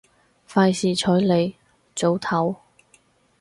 [0.49, 1.55] 費事睬你，
[1.93, 2.55] 早唞